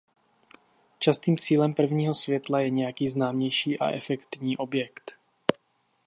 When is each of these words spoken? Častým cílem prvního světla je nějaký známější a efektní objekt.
Častým 0.99 1.37
cílem 1.37 1.73
prvního 1.73 2.13
světla 2.13 2.59
je 2.59 2.69
nějaký 2.69 3.07
známější 3.07 3.79
a 3.79 3.91
efektní 3.91 4.57
objekt. 4.57 5.17